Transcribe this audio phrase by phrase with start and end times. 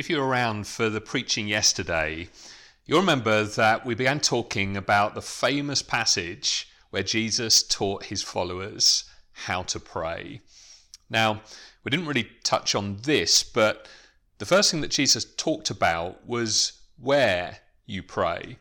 [0.00, 2.26] if you were around for the preaching yesterday,
[2.86, 9.04] you'll remember that we began talking about the famous passage where Jesus taught his followers
[9.32, 10.40] how to pray.
[11.10, 11.42] Now,
[11.84, 13.88] we didn't really touch on this, but
[14.38, 18.56] the first thing that Jesus talked about was where you pray.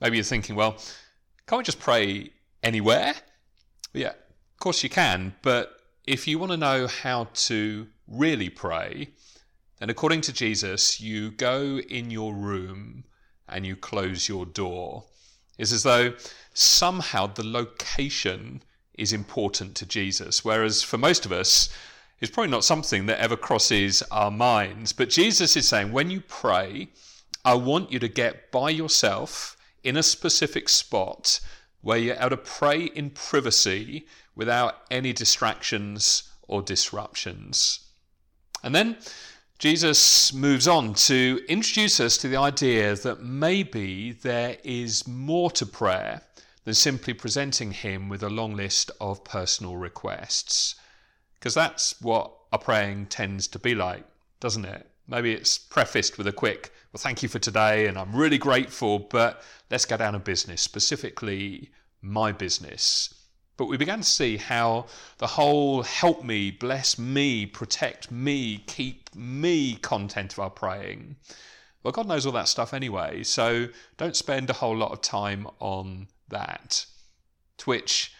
[0.00, 0.76] Maybe you're thinking, well,
[1.48, 2.30] can't we just pray
[2.62, 3.14] anywhere?
[3.92, 9.08] Yeah, of course you can, but if you want to know how to really pray,
[9.80, 13.04] then according to Jesus, you go in your room
[13.48, 15.04] and you close your door.
[15.58, 16.14] It's as though
[16.54, 18.62] somehow the location
[18.94, 21.70] is important to Jesus, whereas for most of us,
[22.20, 24.92] it's probably not something that ever crosses our minds.
[24.92, 26.88] But Jesus is saying, when you pray,
[27.44, 31.40] I want you to get by yourself in a specific spot
[31.80, 37.80] where you're able to pray in privacy without any distractions or disruptions.
[38.62, 38.98] And then
[39.60, 45.66] Jesus moves on to introduce us to the idea that maybe there is more to
[45.66, 46.22] prayer
[46.64, 50.76] than simply presenting Him with a long list of personal requests.
[51.34, 54.06] Because that's what our praying tends to be like,
[54.40, 54.88] doesn't it?
[55.06, 58.98] Maybe it's prefaced with a quick, well, thank you for today, and I'm really grateful,
[58.98, 61.68] but let's get down to business, specifically
[62.00, 63.12] my business.
[63.60, 64.86] But we began to see how
[65.18, 71.16] the whole help me, bless me, protect me, keep me content of our praying.
[71.82, 75.46] Well, God knows all that stuff anyway, so don't spend a whole lot of time
[75.58, 76.86] on that.
[77.58, 78.14] To which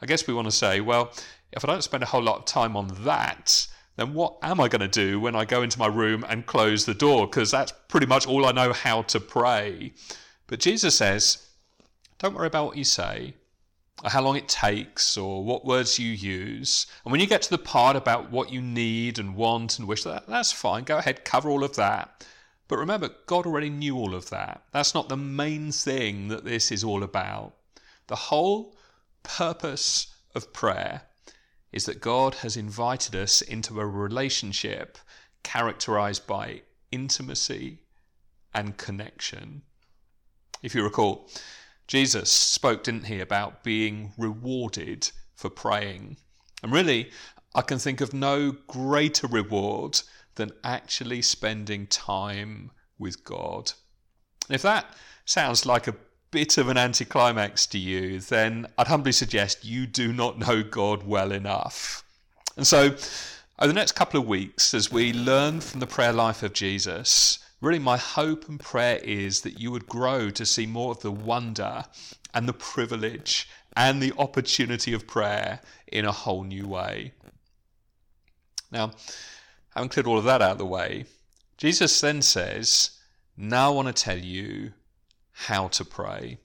[0.00, 1.12] I guess we want to say, well,
[1.52, 4.68] if I don't spend a whole lot of time on that, then what am I
[4.68, 7.26] going to do when I go into my room and close the door?
[7.26, 9.92] Because that's pretty much all I know how to pray.
[10.46, 11.48] But Jesus says,
[12.18, 13.34] don't worry about what you say
[14.04, 16.86] how long it takes or what words you use.
[17.04, 20.04] And when you get to the part about what you need and want and wish,
[20.04, 20.84] that, that's fine.
[20.84, 22.26] Go ahead, cover all of that.
[22.68, 24.62] But remember, God already knew all of that.
[24.72, 27.54] That's not the main thing that this is all about.
[28.08, 28.76] The whole
[29.22, 31.02] purpose of prayer
[31.72, 34.98] is that God has invited us into a relationship
[35.42, 37.80] characterized by intimacy
[38.52, 39.62] and connection.
[40.62, 41.28] If you recall,
[41.86, 46.16] Jesus spoke, didn't he, about being rewarded for praying.
[46.62, 47.10] And really,
[47.54, 50.00] I can think of no greater reward
[50.34, 53.72] than actually spending time with God.
[54.48, 54.86] And if that
[55.24, 55.96] sounds like a
[56.30, 61.06] bit of an anticlimax to you, then I'd humbly suggest you do not know God
[61.06, 62.04] well enough.
[62.56, 62.96] And so,
[63.58, 67.38] over the next couple of weeks, as we learn from the prayer life of Jesus,
[67.60, 71.10] Really, my hope and prayer is that you would grow to see more of the
[71.10, 71.84] wonder
[72.34, 77.12] and the privilege and the opportunity of prayer in a whole new way.
[78.70, 78.92] Now,
[79.74, 81.06] having cleared all of that out of the way,
[81.56, 82.90] Jesus then says,
[83.36, 84.72] Now I want to tell you
[85.32, 86.38] how to pray.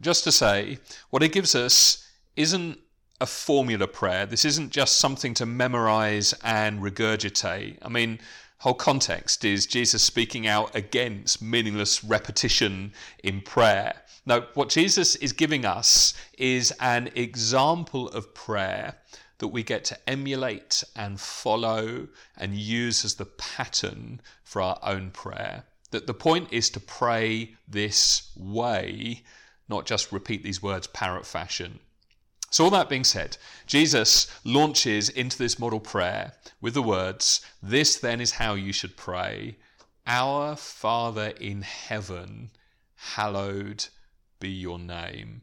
[0.00, 0.78] Just to say,
[1.10, 2.78] what he gives us isn't
[3.20, 4.26] a formula prayer.
[4.26, 7.78] This isn't just something to memorize and regurgitate.
[7.82, 8.18] I mean,
[8.62, 12.92] whole context is Jesus speaking out against meaningless repetition
[13.24, 13.92] in prayer.
[14.24, 18.94] Now, what Jesus is giving us is an example of prayer
[19.38, 22.06] that we get to emulate and follow
[22.36, 25.64] and use as the pattern for our own prayer.
[25.90, 29.24] That the point is to pray this way,
[29.68, 31.80] not just repeat these words parrot fashion.
[32.52, 37.96] So, all that being said, Jesus launches into this model prayer with the words, This
[37.96, 39.56] then is how you should pray
[40.06, 42.50] Our Father in heaven,
[42.94, 43.86] hallowed
[44.38, 45.40] be your name.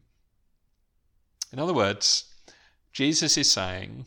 [1.52, 2.32] In other words,
[2.92, 4.06] Jesus is saying,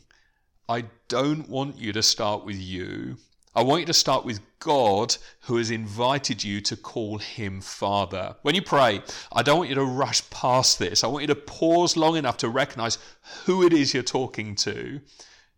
[0.66, 3.18] I don't want you to start with you.
[3.56, 8.34] I want you to start with God who has invited you to call him Father.
[8.42, 9.00] When you pray,
[9.32, 11.04] I don't want you to rush past this.
[11.04, 12.98] I want you to pause long enough to recognize
[13.44, 15.00] who it is you're talking to.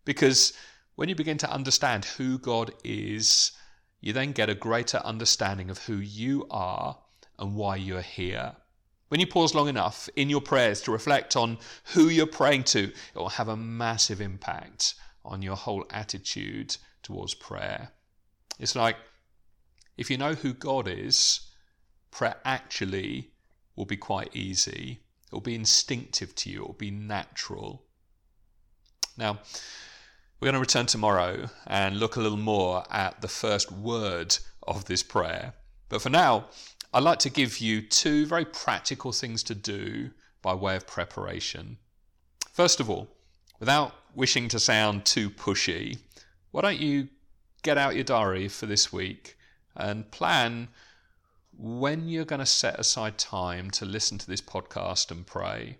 [0.05, 0.53] Because
[0.95, 3.51] when you begin to understand who God is,
[3.99, 6.99] you then get a greater understanding of who you are
[7.39, 8.57] and why you're here.
[9.07, 11.57] When you pause long enough in your prayers to reflect on
[11.93, 14.93] who you're praying to, it will have a massive impact
[15.25, 17.91] on your whole attitude towards prayer.
[18.59, 18.97] It's like
[19.97, 21.41] if you know who God is,
[22.11, 23.31] prayer actually
[23.75, 25.01] will be quite easy.
[25.25, 27.83] It will be instinctive to you, it will be natural.
[29.17, 29.39] Now,
[30.39, 34.85] we're going to return tomorrow and look a little more at the first word of
[34.85, 35.55] this prayer.
[35.89, 36.49] But for now,
[36.93, 40.11] I'd like to give you two very practical things to do
[40.41, 41.77] by way of preparation.
[42.51, 43.07] First of all,
[43.59, 45.97] without wishing to sound too pushy,
[46.51, 47.09] why don't you
[47.63, 49.37] get out your diary for this week
[49.75, 50.69] and plan
[51.57, 55.77] when you're going to set aside time to listen to this podcast and pray.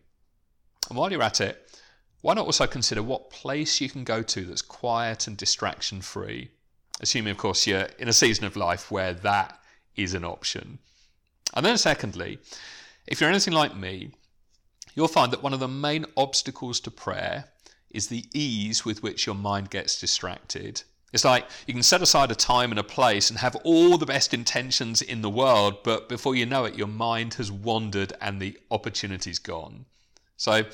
[0.89, 1.69] And while you're at it,
[2.21, 6.49] why not also consider what place you can go to that's quiet and distraction free?
[6.99, 9.59] Assuming, of course, you're in a season of life where that
[9.95, 10.79] is an option.
[11.53, 12.39] And then, secondly,
[13.05, 14.11] if you're anything like me,
[14.95, 17.45] you'll find that one of the main obstacles to prayer
[17.89, 20.83] is the ease with which your mind gets distracted.
[21.13, 24.05] It's like you can set aside a time and a place and have all the
[24.05, 28.41] best intentions in the world, but before you know it, your mind has wandered and
[28.41, 29.85] the opportunity's gone.
[30.35, 30.65] So,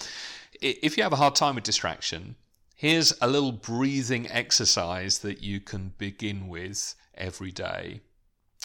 [0.59, 2.35] if you have a hard time with distraction,
[2.75, 8.01] here's a little breathing exercise that you can begin with every day.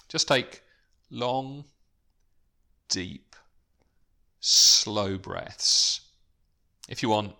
[0.08, 0.62] Just take
[1.10, 1.64] long,
[2.88, 3.36] deep,
[4.40, 6.00] slow breaths.
[6.88, 7.34] If you want,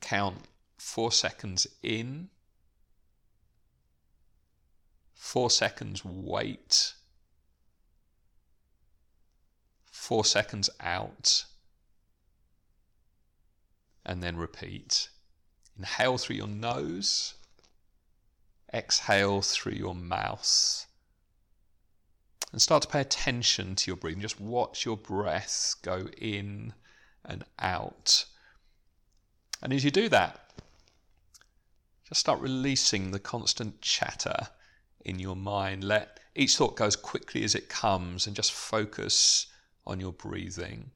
[0.00, 0.36] count
[0.78, 2.28] four seconds in,
[5.14, 6.94] four seconds wait,
[9.84, 11.44] four seconds out,
[14.04, 15.08] and then repeat.
[15.78, 17.34] Inhale through your nose,
[18.72, 20.86] exhale through your mouth
[22.52, 24.20] and start to pay attention to your breathing.
[24.20, 26.72] Just watch your breath go in
[27.24, 28.24] and out.
[29.62, 30.40] And as you do that,
[32.08, 34.48] just start releasing the constant chatter
[35.04, 35.84] in your mind.
[35.84, 39.46] Let each thought go as quickly as it comes and just focus
[39.86, 40.90] on your breathing.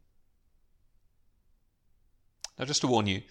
[2.58, 3.22] Now, just to warn you,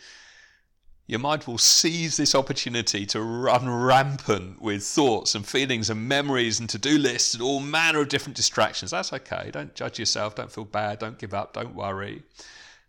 [1.08, 6.60] your mind will seize this opportunity to run rampant with thoughts and feelings and memories
[6.60, 8.92] and to do lists and all manner of different distractions.
[8.92, 9.50] That's okay.
[9.52, 10.36] Don't judge yourself.
[10.36, 11.00] Don't feel bad.
[11.00, 11.54] Don't give up.
[11.54, 12.24] Don't worry.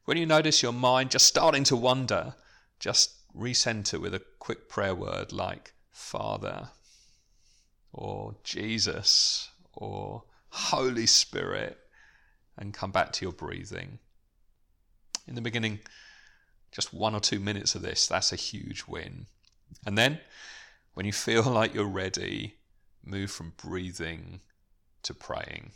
[0.05, 2.35] When you notice your mind just starting to wander,
[2.79, 6.69] just recenter with a quick prayer word like Father
[7.93, 11.79] or Jesus or Holy Spirit
[12.59, 13.99] and come back to your breathing.
[15.27, 15.81] In the beginning,
[16.71, 19.27] just one or two minutes of this, that's a huge win.
[19.87, 20.21] And then,
[20.93, 22.57] when you feel like you're ready,
[23.03, 24.41] move from breathing
[25.03, 25.73] to praying.